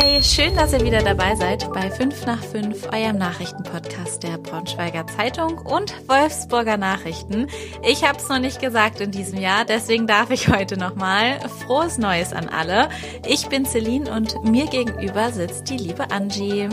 Hey, 0.00 0.22
schön, 0.22 0.54
dass 0.54 0.72
ihr 0.72 0.84
wieder 0.84 1.02
dabei 1.02 1.34
seid 1.34 1.72
bei 1.72 1.90
5 1.90 2.24
nach 2.24 2.40
5, 2.40 2.86
eurem 2.92 3.18
Nachrichtenpodcast 3.18 4.22
der 4.22 4.38
Braunschweiger 4.38 5.04
Zeitung 5.08 5.58
und 5.58 5.92
Wolfsburger 6.08 6.76
Nachrichten. 6.76 7.48
Ich 7.82 8.04
habe 8.04 8.16
es 8.16 8.28
noch 8.28 8.38
nicht 8.38 8.60
gesagt 8.60 9.00
in 9.00 9.10
diesem 9.10 9.40
Jahr, 9.40 9.64
deswegen 9.64 10.06
darf 10.06 10.30
ich 10.30 10.46
heute 10.46 10.76
nochmal 10.76 11.40
frohes 11.48 11.98
Neues 11.98 12.32
an 12.32 12.48
alle. 12.48 12.90
Ich 13.26 13.48
bin 13.48 13.66
Celine 13.66 14.08
und 14.14 14.44
mir 14.44 14.66
gegenüber 14.66 15.32
sitzt 15.32 15.68
die 15.68 15.78
liebe 15.78 16.12
Angie. 16.12 16.68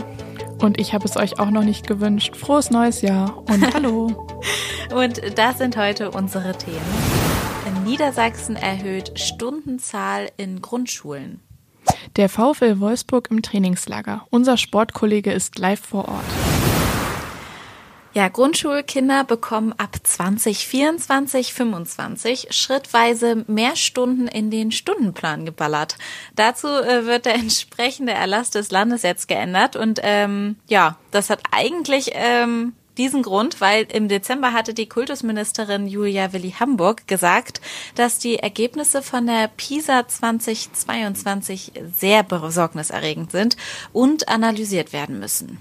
Und 0.62 0.78
ich 0.78 0.94
habe 0.94 1.04
es 1.04 1.16
euch 1.16 1.40
auch 1.40 1.50
noch 1.50 1.64
nicht 1.64 1.88
gewünscht. 1.88 2.36
Frohes 2.36 2.70
neues 2.70 3.02
Jahr 3.02 3.38
und 3.48 3.74
hallo. 3.74 4.28
und 4.94 5.20
das 5.36 5.58
sind 5.58 5.76
heute 5.76 6.12
unsere 6.12 6.56
Themen. 6.56 6.78
In 7.66 7.82
Niedersachsen 7.90 8.54
erhöht 8.54 9.18
Stundenzahl 9.18 10.30
in 10.36 10.62
Grundschulen. 10.62 11.40
Der 12.16 12.30
VfL 12.30 12.80
Wolfsburg 12.80 13.28
im 13.30 13.42
Trainingslager. 13.42 14.26
Unser 14.30 14.56
Sportkollege 14.56 15.32
ist 15.32 15.58
live 15.58 15.80
vor 15.80 16.08
Ort. 16.08 16.24
Ja, 18.14 18.28
Grundschulkinder 18.28 19.24
bekommen 19.24 19.74
ab 19.76 19.98
2024, 20.02 21.52
25 21.52 22.46
schrittweise 22.52 23.44
mehr 23.46 23.76
Stunden 23.76 24.28
in 24.28 24.50
den 24.50 24.72
Stundenplan 24.72 25.44
geballert. 25.44 25.98
Dazu 26.34 26.68
äh, 26.68 27.04
wird 27.04 27.26
der 27.26 27.34
entsprechende 27.42 28.12
Erlass 28.12 28.48
des 28.48 28.70
Landes 28.70 29.02
jetzt 29.02 29.28
geändert 29.28 29.76
und 29.76 30.00
ähm, 30.02 30.56
ja, 30.68 30.96
das 31.10 31.28
hat 31.28 31.42
eigentlich 31.50 32.12
ähm, 32.14 32.72
diesen 32.98 33.22
Grund, 33.22 33.60
weil 33.60 33.86
im 33.92 34.08
Dezember 34.08 34.52
hatte 34.52 34.74
die 34.74 34.88
Kultusministerin 34.88 35.86
Julia 35.86 36.32
Willi 36.32 36.54
Hamburg 36.58 37.06
gesagt, 37.06 37.60
dass 37.94 38.18
die 38.18 38.38
Ergebnisse 38.38 39.02
von 39.02 39.26
der 39.26 39.48
PISA 39.56 40.08
2022 40.08 41.72
sehr 41.98 42.22
besorgniserregend 42.22 43.30
sind 43.30 43.56
und 43.92 44.28
analysiert 44.28 44.92
werden 44.92 45.18
müssen. 45.18 45.58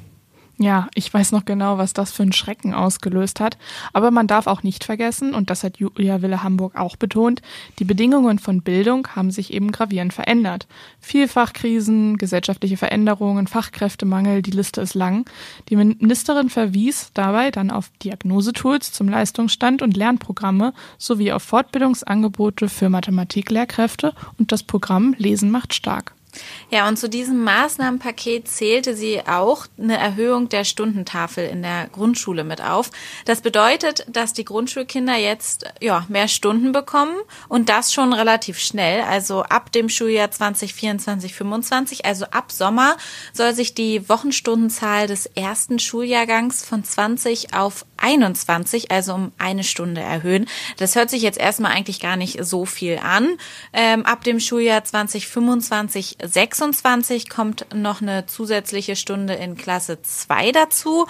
Ja, 0.57 0.87
ich 0.95 1.13
weiß 1.13 1.33
noch 1.33 1.43
genau, 1.43 1.77
was 1.77 1.91
das 1.91 2.13
für 2.13 2.23
einen 2.23 2.31
Schrecken 2.31 2.73
ausgelöst 2.73 3.41
hat. 3.41 3.57
Aber 3.91 4.09
man 4.09 4.25
darf 4.25 4.47
auch 4.47 4.63
nicht 4.63 4.85
vergessen, 4.85 5.33
und 5.33 5.49
das 5.49 5.65
hat 5.65 5.77
Julia 5.77 6.21
Wille 6.21 6.43
Hamburg 6.43 6.77
auch 6.77 6.95
betont, 6.95 7.41
die 7.77 7.83
Bedingungen 7.83 8.39
von 8.39 8.61
Bildung 8.61 9.05
haben 9.15 9.31
sich 9.31 9.51
eben 9.51 9.73
gravierend 9.73 10.13
verändert. 10.13 10.67
Vielfachkrisen, 11.01 12.17
gesellschaftliche 12.17 12.77
Veränderungen, 12.77 13.47
Fachkräftemangel, 13.47 14.41
die 14.41 14.51
Liste 14.51 14.79
ist 14.79 14.93
lang. 14.93 15.29
Die 15.67 15.75
Ministerin 15.75 16.49
verwies 16.49 17.11
dabei 17.13 17.51
dann 17.51 17.69
auf 17.69 17.91
Diagnosetools 18.01 18.93
zum 18.93 19.09
Leistungsstand 19.09 19.81
und 19.81 19.97
Lernprogramme 19.97 20.73
sowie 20.97 21.33
auf 21.33 21.43
Fortbildungsangebote 21.43 22.69
für 22.69 22.87
Mathematiklehrkräfte 22.87 24.13
und 24.39 24.53
das 24.53 24.63
Programm 24.63 25.15
Lesen 25.17 25.51
macht 25.51 25.73
stark. 25.73 26.14
Ja, 26.69 26.87
und 26.87 26.97
zu 26.97 27.09
diesem 27.09 27.43
Maßnahmenpaket 27.43 28.47
zählte 28.47 28.95
sie 28.95 29.21
auch 29.27 29.67
eine 29.79 29.97
Erhöhung 29.97 30.49
der 30.49 30.63
Stundentafel 30.63 31.47
in 31.47 31.61
der 31.61 31.87
Grundschule 31.87 32.43
mit 32.43 32.61
auf. 32.61 32.91
Das 33.25 33.41
bedeutet, 33.41 34.05
dass 34.07 34.33
die 34.33 34.45
Grundschulkinder 34.45 35.15
jetzt 35.15 35.65
ja, 35.81 36.05
mehr 36.09 36.27
Stunden 36.27 36.71
bekommen 36.71 37.15
und 37.49 37.69
das 37.69 37.93
schon 37.93 38.13
relativ 38.13 38.59
schnell. 38.59 39.01
Also 39.01 39.43
ab 39.43 39.71
dem 39.71 39.89
Schuljahr 39.89 40.31
2024, 40.31 41.33
25, 41.33 42.05
also 42.05 42.25
ab 42.25 42.51
Sommer 42.51 42.97
soll 43.33 43.53
sich 43.53 43.73
die 43.73 44.07
Wochenstundenzahl 44.09 45.07
des 45.07 45.27
ersten 45.27 45.79
Schuljahrgangs 45.79 46.65
von 46.65 46.83
20 46.83 47.53
auf 47.53 47.85
21, 48.05 48.91
also 48.91 49.15
um 49.15 49.31
eine 49.39 49.63
Stunde 49.63 49.99
erhöhen. 49.99 50.47
Das 50.77 50.95
hört 50.95 51.09
sich 51.09 51.23
jetzt 51.23 51.39
erstmal 51.39 51.71
eigentlich 51.71 51.99
gar 51.99 52.15
nicht 52.15 52.45
so 52.45 52.65
viel 52.65 52.99
an. 52.99 53.37
Ähm, 53.73 54.05
ab 54.05 54.23
dem 54.23 54.39
Schuljahr 54.39 54.83
2025, 54.83 56.17
26 56.23 57.29
kommt 57.29 57.65
noch 57.73 58.03
eine 58.03 58.27
zusätzliche 58.27 58.95
Stunde 58.95 59.33
in 59.33 59.57
Klasse 59.57 60.01
2 60.03 60.51
dazu. 60.51 61.07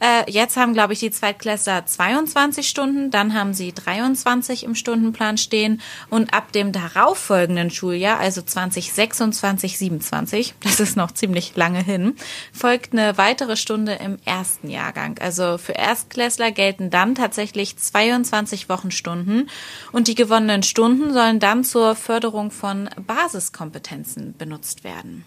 Äh, 0.00 0.30
jetzt 0.30 0.56
haben, 0.56 0.72
glaube 0.72 0.94
ich, 0.94 0.98
die 1.00 1.10
Zweitklässler 1.10 1.84
22 1.84 2.66
Stunden, 2.66 3.10
dann 3.10 3.34
haben 3.34 3.52
sie 3.52 3.72
23 3.72 4.64
im 4.64 4.74
Stundenplan 4.74 5.36
stehen 5.36 5.82
und 6.08 6.32
ab 6.32 6.52
dem 6.52 6.72
darauffolgenden 6.72 7.70
Schuljahr, 7.70 8.18
also 8.18 8.40
2026, 8.40 9.76
27, 9.76 10.54
das 10.60 10.80
ist 10.80 10.96
noch 10.96 11.12
ziemlich 11.12 11.54
lange 11.54 11.82
hin, 11.82 12.16
folgt 12.52 12.94
eine 12.94 13.18
weitere 13.18 13.56
Stunde 13.56 13.92
im 13.92 14.16
ersten 14.24 14.70
Jahrgang. 14.70 15.18
Also 15.20 15.58
für 15.58 15.72
Erstklässler 15.72 16.50
gelten 16.50 16.88
dann 16.88 17.14
tatsächlich 17.14 17.76
22 17.76 18.70
Wochenstunden 18.70 19.50
und 19.92 20.08
die 20.08 20.14
gewonnenen 20.14 20.62
Stunden 20.62 21.12
sollen 21.12 21.40
dann 21.40 21.62
zur 21.62 21.94
Förderung 21.94 22.50
von 22.50 22.88
Basiskompetenzen 23.06 24.34
benutzt 24.38 24.82
werden. 24.82 25.26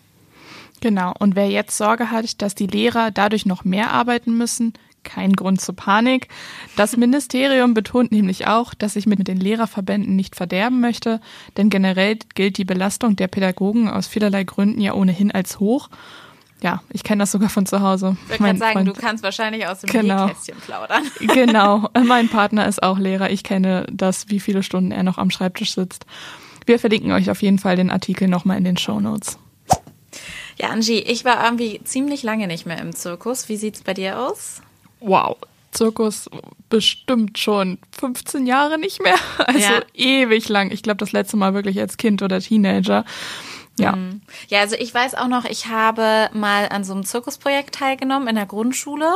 Genau. 0.83 1.13
Und 1.17 1.37
wer 1.37 1.49
jetzt 1.49 1.77
Sorge 1.77 2.11
hat, 2.11 2.41
dass 2.41 2.55
die 2.55 2.67
Lehrer 2.67 3.09
dadurch 3.09 3.45
noch 3.45 3.63
mehr 3.63 3.91
arbeiten 3.91 4.37
müssen, 4.37 4.73
kein 5.03 5.31
Grund 5.31 5.61
zur 5.61 5.77
Panik. 5.77 6.27
Das 6.75 6.97
Ministerium 6.97 7.73
betont 7.73 8.11
nämlich 8.11 8.47
auch, 8.47 8.73
dass 8.73 8.95
sich 8.95 9.05
mit 9.05 9.25
den 9.25 9.37
Lehrerverbänden 9.37 10.13
nicht 10.13 10.35
verderben 10.35 10.81
möchte, 10.81 11.21
denn 11.55 11.69
generell 11.69 12.17
gilt 12.35 12.57
die 12.57 12.65
Belastung 12.65 13.15
der 13.15 13.29
Pädagogen 13.29 13.87
aus 13.87 14.07
vielerlei 14.07 14.43
Gründen 14.43 14.81
ja 14.81 14.93
ohnehin 14.93 15.31
als 15.31 15.61
hoch. 15.61 15.87
Ja, 16.61 16.83
ich 16.91 17.03
kenne 17.03 17.23
das 17.23 17.31
sogar 17.31 17.49
von 17.49 17.65
zu 17.65 17.79
Hause. 17.79 18.17
Ich 18.29 18.41
würde 18.41 18.57
sagen, 18.57 18.73
Freund, 18.73 18.87
du 18.89 18.93
kannst 18.93 19.23
wahrscheinlich 19.23 19.65
aus 19.65 19.79
dem 19.79 19.89
genau, 19.89 20.25
Nähkästchen 20.25 20.57
plaudern. 20.65 21.03
Genau, 21.33 21.89
mein 22.05 22.27
Partner 22.27 22.67
ist 22.67 22.83
auch 22.83 22.99
Lehrer. 22.99 23.29
Ich 23.29 23.45
kenne 23.45 23.87
das, 23.89 24.27
wie 24.27 24.41
viele 24.41 24.63
Stunden 24.63 24.91
er 24.91 25.03
noch 25.03 25.17
am 25.17 25.29
Schreibtisch 25.29 25.75
sitzt. 25.75 26.05
Wir 26.65 26.77
verlinken 26.77 27.13
euch 27.13 27.31
auf 27.31 27.41
jeden 27.41 27.59
Fall 27.59 27.77
den 27.77 27.89
Artikel 27.89 28.27
nochmal 28.27 28.57
in 28.57 28.65
den 28.65 28.75
Show 28.75 28.99
Notes. 28.99 29.39
Ja, 30.59 30.69
Angie, 30.69 30.99
ich 30.99 31.25
war 31.25 31.43
irgendwie 31.43 31.81
ziemlich 31.83 32.23
lange 32.23 32.47
nicht 32.47 32.65
mehr 32.65 32.79
im 32.79 32.95
Zirkus. 32.95 33.49
Wie 33.49 33.57
sieht's 33.57 33.81
bei 33.81 33.93
dir 33.93 34.19
aus? 34.19 34.61
Wow. 34.99 35.37
Zirkus 35.71 36.29
bestimmt 36.69 37.39
schon 37.39 37.79
15 37.99 38.45
Jahre 38.45 38.77
nicht 38.77 39.01
mehr. 39.01 39.15
Also 39.45 39.59
ja. 39.59 39.81
ewig 39.93 40.47
lang. 40.49 40.71
Ich 40.71 40.83
glaube, 40.83 40.97
das 40.97 41.11
letzte 41.11 41.37
Mal 41.37 41.53
wirklich 41.53 41.79
als 41.79 41.97
Kind 41.97 42.21
oder 42.21 42.39
Teenager. 42.39 43.05
Ja. 43.77 43.95
Mhm. 43.95 44.21
Ja, 44.49 44.59
also 44.59 44.75
ich 44.75 44.93
weiß 44.93 45.15
auch 45.15 45.27
noch, 45.27 45.45
ich 45.45 45.67
habe 45.67 46.29
mal 46.33 46.69
an 46.69 46.83
so 46.83 46.93
einem 46.93 47.03
Zirkusprojekt 47.03 47.75
teilgenommen 47.75 48.27
in 48.27 48.35
der 48.35 48.45
Grundschule. 48.45 49.11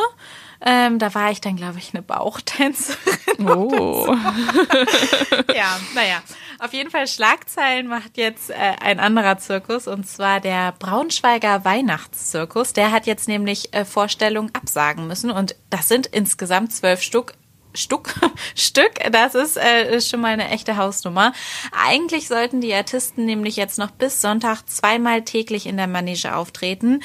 Ähm, 0.59 0.97
da 0.97 1.13
war 1.13 1.29
ich 1.29 1.39
dann, 1.39 1.55
glaube 1.55 1.77
ich, 1.77 1.93
eine 1.93 2.01
Bauchtänzerin. 2.01 3.47
Oh. 3.47 4.07
ja, 5.55 5.79
naja. 5.93 6.21
Auf 6.59 6.73
jeden 6.73 6.89
Fall 6.89 7.07
Schlagzeilen 7.07 7.87
macht 7.87 8.17
jetzt 8.17 8.49
äh, 8.49 8.55
ein 8.81 8.99
anderer 8.99 9.37
Zirkus 9.37 9.87
und 9.87 10.07
zwar 10.07 10.39
der 10.39 10.71
Braunschweiger 10.71 11.63
Weihnachtszirkus. 11.63 12.73
Der 12.73 12.91
hat 12.91 13.05
jetzt 13.05 13.27
nämlich 13.27 13.75
äh, 13.75 13.85
Vorstellungen 13.85 14.49
absagen 14.55 15.05
müssen 15.05 15.29
und 15.29 15.55
das 15.69 15.87
sind 15.87 16.07
insgesamt 16.07 16.73
zwölf 16.73 17.03
Stück. 17.03 17.35
Stück, 17.73 18.15
Stück, 18.55 18.93
das 19.11 19.35
ist, 19.35 19.57
äh, 19.57 19.95
ist 19.95 20.09
schon 20.09 20.21
mal 20.21 20.33
eine 20.33 20.49
echte 20.49 20.77
Hausnummer. 20.77 21.33
Eigentlich 21.71 22.27
sollten 22.27 22.61
die 22.61 22.73
Artisten 22.73 23.25
nämlich 23.25 23.55
jetzt 23.55 23.77
noch 23.77 23.91
bis 23.91 24.21
Sonntag 24.21 24.63
zweimal 24.67 25.23
täglich 25.23 25.65
in 25.65 25.77
der 25.77 25.87
Manege 25.87 26.35
auftreten. 26.35 27.01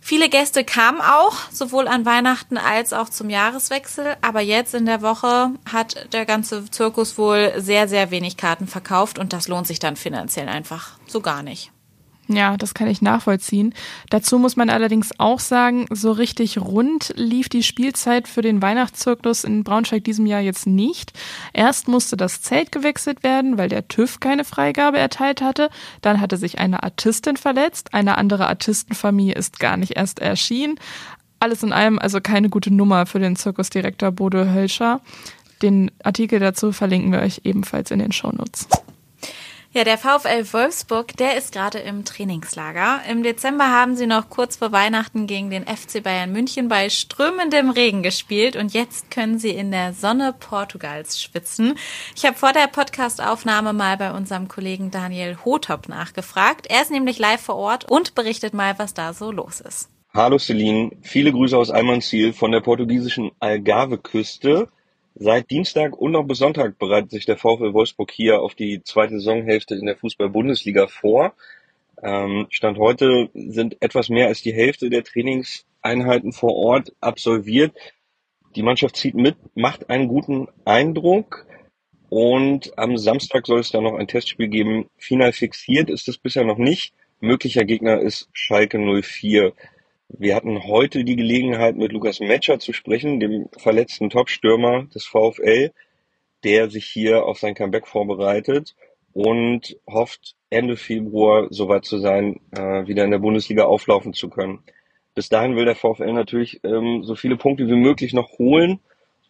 Viele 0.00 0.28
Gäste 0.28 0.64
kamen 0.64 1.00
auch, 1.00 1.34
sowohl 1.50 1.86
an 1.86 2.06
Weihnachten 2.06 2.56
als 2.56 2.92
auch 2.92 3.10
zum 3.10 3.28
Jahreswechsel. 3.28 4.16
Aber 4.22 4.40
jetzt 4.40 4.74
in 4.74 4.86
der 4.86 5.02
Woche 5.02 5.50
hat 5.70 6.12
der 6.12 6.24
ganze 6.24 6.70
Zirkus 6.70 7.18
wohl 7.18 7.52
sehr, 7.58 7.88
sehr 7.88 8.10
wenig 8.10 8.36
Karten 8.36 8.66
verkauft 8.66 9.18
und 9.18 9.32
das 9.32 9.48
lohnt 9.48 9.66
sich 9.66 9.80
dann 9.80 9.96
finanziell 9.96 10.48
einfach 10.48 10.92
so 11.06 11.20
gar 11.20 11.42
nicht. 11.42 11.72
Ja, 12.30 12.58
das 12.58 12.74
kann 12.74 12.88
ich 12.88 13.00
nachvollziehen. 13.00 13.74
Dazu 14.10 14.38
muss 14.38 14.54
man 14.54 14.68
allerdings 14.68 15.12
auch 15.18 15.40
sagen, 15.40 15.86
so 15.88 16.12
richtig 16.12 16.58
rund 16.58 17.14
lief 17.16 17.48
die 17.48 17.62
Spielzeit 17.62 18.28
für 18.28 18.42
den 18.42 18.60
Weihnachtszirkus 18.60 19.44
in 19.44 19.64
Braunschweig 19.64 20.04
diesem 20.04 20.26
Jahr 20.26 20.42
jetzt 20.42 20.66
nicht. 20.66 21.12
Erst 21.54 21.88
musste 21.88 22.18
das 22.18 22.42
Zelt 22.42 22.70
gewechselt 22.70 23.22
werden, 23.22 23.56
weil 23.56 23.70
der 23.70 23.88
TÜV 23.88 24.20
keine 24.20 24.44
Freigabe 24.44 24.98
erteilt 24.98 25.40
hatte. 25.40 25.70
Dann 26.02 26.20
hatte 26.20 26.36
sich 26.36 26.58
eine 26.58 26.82
Artistin 26.82 27.38
verletzt. 27.38 27.94
Eine 27.94 28.18
andere 28.18 28.46
Artistenfamilie 28.48 29.34
ist 29.34 29.58
gar 29.58 29.78
nicht 29.78 29.96
erst 29.96 30.18
erschienen. 30.18 30.78
Alles 31.40 31.62
in 31.62 31.72
allem 31.72 31.98
also 31.98 32.20
keine 32.20 32.50
gute 32.50 32.74
Nummer 32.74 33.06
für 33.06 33.20
den 33.20 33.36
Zirkusdirektor 33.36 34.10
Bodo 34.10 34.44
Hölscher. 34.44 35.00
Den 35.62 35.90
Artikel 36.04 36.40
dazu 36.40 36.72
verlinken 36.72 37.10
wir 37.10 37.20
euch 37.20 37.40
ebenfalls 37.44 37.90
in 37.90 38.00
den 38.00 38.12
Shownotes. 38.12 38.68
Ja, 39.70 39.84
der 39.84 39.98
VfL 39.98 40.50
Wolfsburg, 40.54 41.14
der 41.18 41.36
ist 41.36 41.52
gerade 41.52 41.78
im 41.78 42.06
Trainingslager. 42.06 43.02
Im 43.06 43.22
Dezember 43.22 43.70
haben 43.70 43.96
sie 43.96 44.06
noch 44.06 44.30
kurz 44.30 44.56
vor 44.56 44.72
Weihnachten 44.72 45.26
gegen 45.26 45.50
den 45.50 45.66
FC 45.66 46.02
Bayern 46.02 46.32
München 46.32 46.68
bei 46.68 46.88
strömendem 46.88 47.68
Regen 47.68 48.02
gespielt 48.02 48.56
und 48.56 48.72
jetzt 48.72 49.10
können 49.10 49.38
sie 49.38 49.50
in 49.50 49.70
der 49.70 49.92
Sonne 49.92 50.32
Portugals 50.32 51.20
schwitzen. 51.20 51.74
Ich 52.16 52.24
habe 52.24 52.34
vor 52.34 52.54
der 52.54 52.66
Podcastaufnahme 52.66 53.74
mal 53.74 53.98
bei 53.98 54.12
unserem 54.12 54.48
Kollegen 54.48 54.90
Daniel 54.90 55.36
Hotop 55.44 55.86
nachgefragt. 55.90 56.66
Er 56.70 56.80
ist 56.80 56.90
nämlich 56.90 57.18
live 57.18 57.42
vor 57.42 57.56
Ort 57.56 57.90
und 57.90 58.14
berichtet 58.14 58.54
mal, 58.54 58.78
was 58.78 58.94
da 58.94 59.12
so 59.12 59.30
los 59.30 59.60
ist. 59.60 59.90
Hallo 60.14 60.38
Celine, 60.38 60.92
viele 61.02 61.30
Grüße 61.30 61.54
aus 61.54 61.70
Almansziel 61.70 62.32
von 62.32 62.52
der 62.52 62.60
portugiesischen 62.60 63.32
Algarve-Küste. 63.38 64.68
Seit 65.20 65.50
Dienstag 65.50 65.98
und 65.98 66.12
noch 66.12 66.22
bis 66.22 66.38
Sonntag 66.38 66.78
bereitet 66.78 67.10
sich 67.10 67.26
der 67.26 67.36
VfL 67.36 67.72
Wolfsburg 67.74 68.12
hier 68.12 68.40
auf 68.40 68.54
die 68.54 68.84
zweite 68.84 69.18
Saisonhälfte 69.18 69.74
in 69.74 69.86
der 69.86 69.96
Fußball-Bundesliga 69.96 70.86
vor. 70.86 71.34
Ähm, 72.00 72.46
Stand 72.50 72.78
heute 72.78 73.28
sind 73.34 73.82
etwas 73.82 74.10
mehr 74.10 74.28
als 74.28 74.42
die 74.42 74.54
Hälfte 74.54 74.90
der 74.90 75.02
Trainingseinheiten 75.02 76.32
vor 76.32 76.54
Ort 76.54 76.92
absolviert. 77.00 77.76
Die 78.54 78.62
Mannschaft 78.62 78.94
zieht 78.94 79.16
mit, 79.16 79.36
macht 79.56 79.90
einen 79.90 80.06
guten 80.06 80.46
Eindruck. 80.64 81.46
Und 82.10 82.78
am 82.78 82.96
Samstag 82.96 83.48
soll 83.48 83.58
es 83.58 83.72
dann 83.72 83.82
noch 83.82 83.98
ein 83.98 84.06
Testspiel 84.06 84.46
geben. 84.46 84.88
Final 84.98 85.32
fixiert 85.32 85.90
ist 85.90 86.06
es 86.06 86.16
bisher 86.16 86.44
noch 86.44 86.58
nicht. 86.58 86.94
Möglicher 87.18 87.64
Gegner 87.64 88.00
ist 88.00 88.28
Schalke 88.32 88.78
04. 88.78 89.52
Wir 90.10 90.34
hatten 90.34 90.64
heute 90.64 91.04
die 91.04 91.16
Gelegenheit, 91.16 91.76
mit 91.76 91.92
Lukas 91.92 92.18
Metscher 92.20 92.58
zu 92.58 92.72
sprechen, 92.72 93.20
dem 93.20 93.50
verletzten 93.58 94.08
Topstürmer 94.08 94.84
des 94.94 95.04
VfL, 95.04 95.70
der 96.44 96.70
sich 96.70 96.86
hier 96.86 97.26
auf 97.26 97.38
sein 97.38 97.54
Comeback 97.54 97.86
vorbereitet 97.86 98.74
und 99.12 99.76
hofft, 99.86 100.34
Ende 100.48 100.78
Februar 100.78 101.48
soweit 101.50 101.84
zu 101.84 101.98
sein, 101.98 102.40
äh, 102.52 102.86
wieder 102.86 103.04
in 103.04 103.10
der 103.10 103.18
Bundesliga 103.18 103.64
auflaufen 103.64 104.14
zu 104.14 104.30
können. 104.30 104.60
Bis 105.14 105.28
dahin 105.28 105.56
will 105.56 105.66
der 105.66 105.76
VfL 105.76 106.14
natürlich 106.14 106.60
ähm, 106.64 107.04
so 107.04 107.14
viele 107.14 107.36
Punkte 107.36 107.66
wie 107.66 107.76
möglich 107.76 108.14
noch 108.14 108.38
holen 108.38 108.80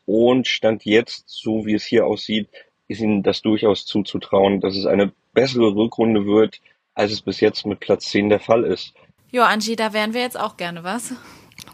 und 0.06 0.46
stand 0.46 0.84
jetzt, 0.84 1.24
so 1.26 1.66
wie 1.66 1.74
es 1.74 1.84
hier 1.84 2.06
aussieht, 2.06 2.48
ist 2.86 3.00
ihnen 3.00 3.24
das 3.24 3.42
durchaus 3.42 3.84
zuzutrauen, 3.84 4.60
dass 4.60 4.76
es 4.76 4.86
eine 4.86 5.12
bessere 5.34 5.74
Rückrunde 5.74 6.24
wird, 6.24 6.60
als 6.94 7.10
es 7.10 7.20
bis 7.20 7.40
jetzt 7.40 7.66
mit 7.66 7.80
Platz 7.80 8.10
10 8.10 8.28
der 8.28 8.40
Fall 8.40 8.62
ist. 8.62 8.94
Jo, 9.30 9.42
Angie, 9.42 9.76
da 9.76 9.92
wären 9.92 10.14
wir 10.14 10.22
jetzt 10.22 10.40
auch 10.40 10.56
gerne 10.56 10.84
was. 10.84 11.12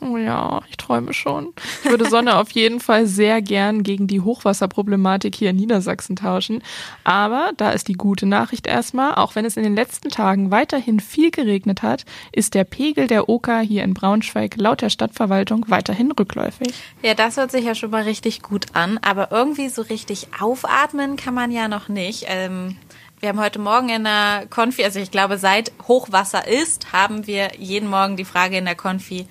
Oh 0.01 0.17
ja, 0.17 0.61
ich 0.69 0.77
träume 0.77 1.15
schon. 1.15 1.53
Ich 1.83 1.91
würde 1.91 2.09
Sonne 2.09 2.37
auf 2.39 2.51
jeden 2.51 2.81
Fall 2.81 3.07
sehr 3.07 3.41
gern 3.41 3.83
gegen 3.83 4.07
die 4.07 4.21
Hochwasserproblematik 4.21 5.35
hier 5.35 5.51
in 5.51 5.57
Niedersachsen 5.57 6.17
tauschen. 6.17 6.63
Aber 7.05 7.53
da 7.57 7.71
ist 7.71 7.89
die 7.89 7.95
gute 7.95 8.27
Nachricht 8.27 8.67
erstmal, 8.67 9.15
auch 9.15 9.35
wenn 9.35 9.45
es 9.45 9.57
in 9.57 9.63
den 9.63 9.77
letzten 9.77 10.11
Tagen 10.11 10.51
weiterhin 10.51 11.01
viel 11.01 11.31
geregnet 11.31 11.83
hat, 11.83 12.05
ist 12.33 12.55
der 12.55 12.65
Pegel 12.65 13.07
der 13.07 13.29
Oka 13.29 13.61
hier 13.61 13.85
in 13.85 13.95
Braunschweig 13.95 14.57
laut 14.57 14.83
der 14.83 14.91
Stadtverwaltung 14.91 15.67
weiterhin 15.69 16.11
rückläufig. 16.11 16.75
Ja, 17.03 17.15
das 17.15 17.37
hört 17.37 17.53
sich 17.53 17.65
ja 17.65 17.75
schon 17.75 17.91
mal 17.91 18.03
richtig 18.03 18.43
gut 18.43 18.67
an. 18.75 18.99
Aber 18.99 19.31
irgendwie 19.31 19.69
so 19.69 19.83
richtig 19.83 20.29
aufatmen 20.41 21.17
kann 21.17 21.35
man 21.35 21.51
ja 21.51 21.69
noch 21.69 21.89
nicht. 21.89 22.27
Ähm 22.29 22.77
wir 23.21 23.29
haben 23.29 23.41
heute 23.41 23.59
Morgen 23.59 23.89
in 23.89 24.05
der 24.05 24.47
Konfi, 24.51 24.85
also 24.85 25.01
ich 25.01 25.11
glaube, 25.11 25.39
seit 25.39 25.73
Hochwasser 25.89 26.47
ist, 26.47 26.93
haben 26.93 27.27
wir 27.27 27.53
jeden 27.59 27.89
Morgen 27.89 28.17
die 28.17 28.25
Frage 28.25 28.59
in 28.59 28.65
der 28.65 28.75
Konfi, 28.75 29.27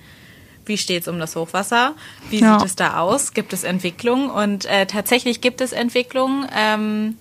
wie 0.66 0.78
steht 0.78 1.02
es 1.02 1.08
um 1.08 1.18
das 1.18 1.36
Hochwasser? 1.36 1.94
Wie 2.30 2.40
ja. 2.40 2.58
sieht 2.58 2.66
es 2.66 2.76
da 2.76 2.98
aus? 2.98 3.34
Gibt 3.34 3.52
es 3.52 3.64
Entwicklung? 3.64 4.30
Und 4.30 4.64
äh, 4.64 4.86
tatsächlich 4.86 5.40
gibt 5.40 5.60
es 5.60 5.72
Entwicklung. 5.72 6.46
Ähm, 6.56 7.16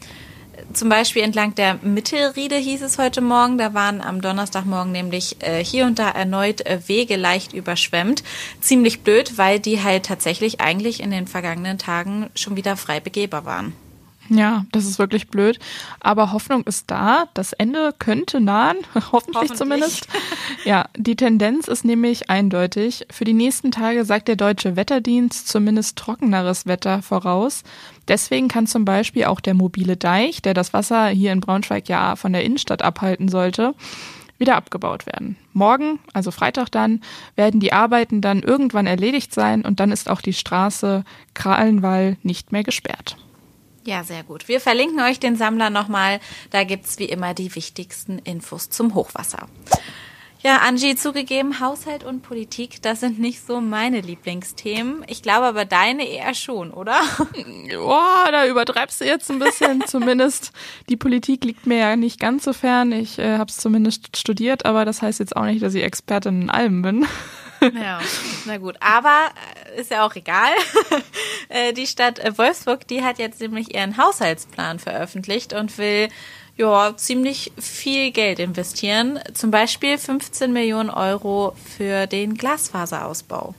zum 0.72 0.90
Beispiel 0.90 1.24
entlang 1.24 1.56
der 1.56 1.76
Mittelriede 1.82 2.56
hieß 2.56 2.82
es 2.82 2.98
heute 2.98 3.22
Morgen. 3.22 3.58
Da 3.58 3.74
waren 3.74 4.02
am 4.02 4.22
Donnerstagmorgen 4.22 4.92
nämlich 4.92 5.38
äh, 5.42 5.64
hier 5.64 5.86
und 5.86 6.00
da 6.00 6.10
erneut 6.10 6.66
äh, 6.66 6.80
Wege 6.88 7.16
leicht 7.16 7.54
überschwemmt. 7.54 8.24
Ziemlich 8.62 9.02
blöd, 9.02 9.38
weil 9.38 9.60
die 9.60 9.84
halt 9.84 10.06
tatsächlich 10.06 10.62
eigentlich 10.62 11.02
in 11.02 11.12
den 11.12 11.28
vergangenen 11.28 11.78
Tagen 11.78 12.30
schon 12.36 12.56
wieder 12.56 12.78
frei 12.78 13.00
begehbar 13.00 13.46
waren. 13.46 13.74
Ja, 14.30 14.66
das 14.72 14.86
ist 14.86 15.00
wirklich 15.00 15.28
blöd. 15.28 15.60
Aber 16.00 16.32
Hoffnung 16.32 16.64
ist 16.64 16.90
da. 16.90 17.26
Das 17.34 17.54
Ende 17.54 17.94
könnte 17.98 18.40
nahen, 18.40 18.78
hoffentlich, 18.96 19.12
hoffentlich, 19.12 19.54
zumindest. 19.54 20.08
Ja, 20.64 20.86
die 20.96 21.16
Tendenz 21.16 21.68
ist 21.68 21.84
nämlich 21.84 22.30
eindeutig. 22.30 23.06
Für 23.12 23.26
die 23.26 23.34
nächsten 23.34 23.72
Tage 23.72 24.06
sagt 24.06 24.28
der 24.28 24.36
deutsche 24.36 24.76
Wetterdienst 24.76 25.48
zumindest 25.48 25.98
trockeneres 25.98 26.66
Wetter 26.66 27.02
voraus. 27.02 27.64
Deswegen 28.08 28.48
kann 28.48 28.68
zum 28.68 28.86
Beispiel 28.86 29.26
auch 29.26 29.42
der 29.42 29.54
mobile 29.54 29.98
Deich, 29.98 30.42
der 30.42 30.54
das 30.54 30.74
Wasser 30.74 31.08
hier 31.08 31.32
in 31.32 31.42
Braunschweig 31.42 31.90
ja 31.90 32.16
von 32.16 32.34
der 32.34 32.44
Innenstadt 32.44 32.82
abhalten 32.82 33.28
sollte, 33.28 33.76
wieder 34.38 34.56
abgebaut 34.56 35.06
werden. 35.06 35.38
Morgen, 35.54 36.00
also 36.14 36.32
Freitag 36.32 36.70
dann, 36.70 37.02
werden 37.36 37.60
die 37.60 37.74
Arbeiten 37.74 38.22
dann 38.22 38.42
irgendwann 38.42 38.88
erledigt 38.88 39.34
sein 39.34 39.64
und 39.64 39.80
dann 39.80 39.92
ist 39.92 40.10
auch 40.10 40.22
die 40.22 40.34
Straße 40.34 41.04
Krahlenwall 41.34 42.18
nicht 42.24 42.52
mehr 42.52 42.64
gesperrt. 42.64 43.18
Ja, 43.86 44.04
sehr 44.04 44.24
gut. 44.24 44.48
Wir 44.48 44.62
verlinken 44.62 45.02
euch 45.02 45.20
den 45.20 45.36
Sammler 45.36 45.70
nochmal. 45.70 46.20
Da 46.52 46.64
gibt's 46.64 47.00
wie 47.00 47.06
immer 47.06 47.34
die 47.34 47.54
wichtigsten 47.56 48.20
Infos 48.20 48.70
zum 48.70 48.96
Hochwasser. 48.96 49.48
Ja, 50.44 50.58
Angie, 50.58 50.96
zugegeben, 50.96 51.62
Haushalt 51.62 52.04
und 52.04 52.22
Politik, 52.22 52.82
das 52.82 53.00
sind 53.00 53.18
nicht 53.18 53.48
so 53.48 53.62
meine 53.62 54.02
Lieblingsthemen. 54.02 55.06
Ich 55.08 55.22
glaube 55.22 55.46
aber 55.46 55.64
deine 55.64 56.06
eher 56.06 56.34
schon, 56.34 56.72
oder? 56.72 57.00
Boah, 57.74 58.28
da 58.30 58.46
übertreibst 58.46 59.00
du 59.00 59.06
jetzt 59.06 59.32
ein 59.32 59.40
bisschen. 59.40 59.84
zumindest 59.88 60.52
die 60.90 60.98
Politik 60.98 61.46
liegt 61.46 61.66
mir 61.66 61.78
ja 61.78 61.96
nicht 61.96 62.20
ganz 62.20 62.44
so 62.44 62.52
fern. 62.52 62.92
Ich 62.92 63.20
äh, 63.20 63.38
habe 63.38 63.50
es 63.50 63.56
zumindest 63.56 64.18
studiert, 64.18 64.66
aber 64.66 64.84
das 64.84 65.02
heißt 65.02 65.20
jetzt 65.20 65.34
auch 65.34 65.46
nicht, 65.46 65.64
dass 65.64 65.76
ich 65.76 65.84
Expertin 65.84 66.42
in 66.42 66.50
allem 66.50 66.82
bin. 66.82 67.08
Ja, 67.74 68.02
na 68.46 68.58
gut. 68.58 68.76
Aber 68.82 69.30
äh, 69.30 69.53
ist 69.76 69.92
ja 69.92 70.06
auch 70.06 70.16
egal. 70.16 70.52
Äh, 71.50 71.74
die 71.74 71.86
Stadt 71.86 72.20
Wolfsburg, 72.40 72.88
die 72.88 73.04
hat 73.04 73.20
jetzt 73.20 73.40
nämlich 73.40 73.76
ihren 73.76 73.98
Haushaltsplan 73.98 74.80
veröffentlicht 74.80 75.54
und 75.54 75.78
will 75.78 76.08
ja, 76.56 76.96
ziemlich 76.96 77.52
viel 77.60 78.12
Geld 78.12 78.40
investieren. 78.40 79.20
Zum 79.34 79.52
Beispiel 79.52 79.98
15 79.98 80.52
Millionen 80.52 80.90
Euro 80.90 81.54
für 81.78 82.08
den 82.08 82.36
Glasfaserausbau. 82.36 83.54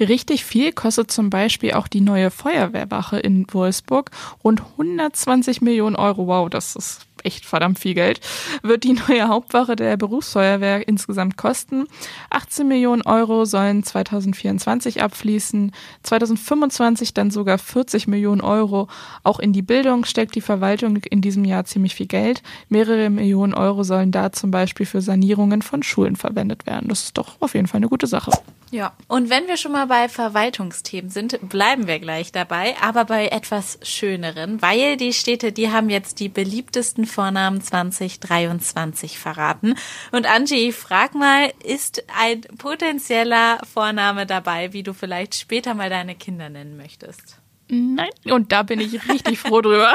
Richtig 0.00 0.44
viel 0.44 0.72
kostet 0.72 1.10
zum 1.10 1.30
Beispiel 1.30 1.72
auch 1.74 1.88
die 1.88 2.00
neue 2.00 2.30
Feuerwehrwache 2.30 3.18
in 3.18 3.46
Wolfsburg. 3.52 4.10
Rund 4.42 4.60
120 4.60 5.60
Millionen 5.60 5.96
Euro. 5.96 6.26
Wow, 6.26 6.50
das 6.50 6.76
ist 6.76 7.06
echt 7.24 7.44
verdammt 7.44 7.78
viel 7.78 7.94
Geld, 7.94 8.20
wird 8.62 8.84
die 8.84 8.94
neue 9.08 9.28
Hauptwache 9.28 9.76
der 9.76 9.96
Berufsfeuerwehr 9.96 10.86
insgesamt 10.86 11.36
kosten. 11.36 11.86
18 12.30 12.66
Millionen 12.66 13.02
Euro 13.02 13.44
sollen 13.44 13.82
2024 13.82 15.02
abfließen, 15.02 15.72
2025 16.02 17.14
dann 17.14 17.30
sogar 17.30 17.58
40 17.58 18.06
Millionen 18.08 18.40
Euro. 18.40 18.88
Auch 19.22 19.38
in 19.38 19.52
die 19.52 19.62
Bildung 19.62 20.04
steckt 20.04 20.34
die 20.34 20.40
Verwaltung 20.40 20.96
in 20.96 21.20
diesem 21.20 21.44
Jahr 21.44 21.64
ziemlich 21.64 21.94
viel 21.94 22.06
Geld. 22.06 22.42
Mehrere 22.68 23.10
Millionen 23.10 23.54
Euro 23.54 23.82
sollen 23.82 24.12
da 24.12 24.32
zum 24.32 24.50
Beispiel 24.50 24.86
für 24.86 25.00
Sanierungen 25.00 25.62
von 25.62 25.82
Schulen 25.82 26.16
verwendet 26.16 26.66
werden. 26.66 26.88
Das 26.88 27.04
ist 27.04 27.18
doch 27.18 27.36
auf 27.40 27.54
jeden 27.54 27.66
Fall 27.66 27.78
eine 27.78 27.88
gute 27.88 28.06
Sache. 28.06 28.32
Ja, 28.72 28.94
und 29.06 29.28
wenn 29.28 29.48
wir 29.48 29.58
schon 29.58 29.72
mal 29.72 29.86
bei 29.86 30.08
Verwaltungsthemen 30.08 31.10
sind, 31.10 31.38
bleiben 31.46 31.86
wir 31.86 31.98
gleich 31.98 32.32
dabei, 32.32 32.74
aber 32.80 33.04
bei 33.04 33.28
etwas 33.28 33.78
schöneren, 33.82 34.62
weil 34.62 34.96
die 34.96 35.12
Städte, 35.12 35.52
die 35.52 35.70
haben 35.70 35.90
jetzt 35.90 36.20
die 36.20 36.30
beliebtesten 36.30 37.04
Vornamen 37.04 37.60
2023 37.60 39.18
verraten. 39.18 39.74
Und 40.10 40.24
Angie, 40.24 40.72
frag 40.72 41.14
mal, 41.14 41.52
ist 41.62 42.02
ein 42.18 42.40
potenzieller 42.56 43.58
Vorname 43.70 44.24
dabei, 44.24 44.72
wie 44.72 44.82
du 44.82 44.94
vielleicht 44.94 45.34
später 45.34 45.74
mal 45.74 45.90
deine 45.90 46.14
Kinder 46.14 46.48
nennen 46.48 46.78
möchtest? 46.78 47.42
Nein, 47.68 48.08
und 48.24 48.52
da 48.52 48.62
bin 48.62 48.80
ich 48.80 49.06
richtig 49.06 49.38
froh 49.38 49.60
drüber. 49.60 49.94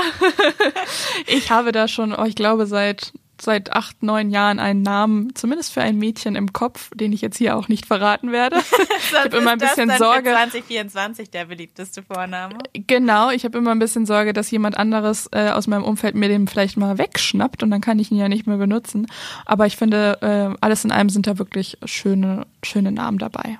ich 1.25 1.49
habe 1.49 1.71
da 1.71 1.87
schon, 1.87 2.13
oh, 2.13 2.25
ich 2.25 2.35
glaube, 2.35 2.67
seit 2.67 3.11
seit 3.41 3.73
acht, 3.73 4.03
neun 4.03 4.29
Jahren 4.29 4.59
einen 4.59 4.81
Namen, 4.81 5.35
zumindest 5.35 5.73
für 5.73 5.81
ein 5.81 5.97
Mädchen 5.97 6.35
im 6.35 6.53
Kopf, 6.53 6.89
den 6.93 7.13
ich 7.13 7.21
jetzt 7.21 7.37
hier 7.37 7.55
auch 7.55 7.67
nicht 7.67 7.85
verraten 7.85 8.31
werde. 8.31 8.57
ich 8.97 9.13
habe 9.13 9.37
immer 9.37 9.51
ein 9.51 9.57
bisschen 9.57 9.89
Sorge. 9.97 10.29
Für 10.29 10.35
2024 10.35 11.29
der 11.29 11.45
beliebteste 11.45 12.03
Vorname. 12.03 12.57
Genau, 12.73 13.29
ich 13.31 13.45
habe 13.45 13.57
immer 13.57 13.71
ein 13.71 13.79
bisschen 13.79 14.05
Sorge, 14.05 14.33
dass 14.33 14.51
jemand 14.51 14.77
anderes 14.77 15.29
äh, 15.31 15.49
aus 15.49 15.67
meinem 15.67 15.83
Umfeld 15.83 16.15
mir 16.15 16.29
den 16.29 16.47
vielleicht 16.47 16.77
mal 16.77 16.97
wegschnappt 16.97 17.63
und 17.63 17.71
dann 17.71 17.81
kann 17.81 17.99
ich 17.99 18.11
ihn 18.11 18.17
ja 18.17 18.29
nicht 18.29 18.47
mehr 18.47 18.57
benutzen. 18.57 19.07
Aber 19.45 19.65
ich 19.65 19.77
finde, 19.77 20.17
äh, 20.21 20.57
alles 20.61 20.83
in 20.85 20.91
allem 20.91 21.09
sind 21.09 21.27
da 21.27 21.37
wirklich 21.37 21.77
schöne, 21.85 22.47
schöne 22.63 22.91
Namen 22.91 23.17
dabei. 23.17 23.59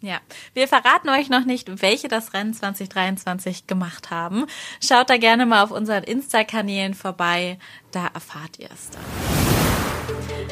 Ja, 0.00 0.20
wir 0.54 0.68
verraten 0.68 1.08
euch 1.08 1.28
noch 1.28 1.44
nicht, 1.44 1.82
welche 1.82 2.06
das 2.06 2.32
Rennen 2.32 2.54
2023 2.54 3.66
gemacht 3.66 4.10
haben. 4.10 4.46
Schaut 4.80 5.10
da 5.10 5.16
gerne 5.16 5.44
mal 5.44 5.64
auf 5.64 5.72
unseren 5.72 6.04
Insta-Kanälen 6.04 6.94
vorbei, 6.94 7.58
da 7.90 8.06
erfahrt 8.06 8.58
ihr 8.58 8.70
es 8.72 8.90
dann. 8.90 9.37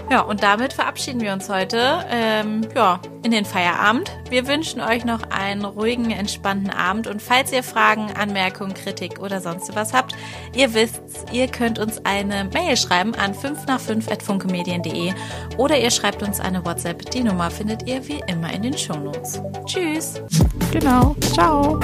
Ja, 0.08 0.20
und 0.20 0.42
damit 0.42 0.72
verabschieden 0.72 1.20
wir 1.20 1.32
uns 1.32 1.48
heute 1.48 2.04
ähm, 2.08 2.66
ja, 2.74 3.00
in 3.24 3.32
den 3.32 3.44
Feierabend. 3.44 4.10
Wir 4.30 4.46
wünschen 4.46 4.80
euch 4.80 5.04
noch 5.04 5.30
einen 5.30 5.64
ruhigen, 5.64 6.12
entspannten 6.12 6.70
Abend. 6.70 7.08
Und 7.08 7.20
falls 7.20 7.52
ihr 7.52 7.64
Fragen, 7.64 8.12
Anmerkungen, 8.12 8.74
Kritik 8.74 9.18
oder 9.18 9.40
sonst 9.40 9.74
was 9.74 9.92
habt, 9.92 10.14
ihr 10.54 10.74
wisst, 10.74 11.02
ihr 11.32 11.48
könnt 11.48 11.80
uns 11.80 12.04
eine 12.04 12.44
Mail 12.44 12.76
schreiben 12.76 13.14
an 13.16 13.34
5 13.34 13.66
nach 13.66 13.80
5 13.80 14.08
at 14.10 14.22
funkemedien.de 14.22 15.12
oder 15.56 15.78
ihr 15.78 15.90
schreibt 15.90 16.22
uns 16.22 16.38
eine 16.38 16.64
WhatsApp. 16.64 17.10
Die 17.10 17.24
Nummer 17.24 17.50
findet 17.50 17.88
ihr 17.88 18.06
wie 18.06 18.22
immer 18.28 18.52
in 18.52 18.62
den 18.62 18.78
Shownotes. 18.78 19.42
Tschüss. 19.66 20.22
Genau. 20.70 21.16
Ciao. 21.32 21.80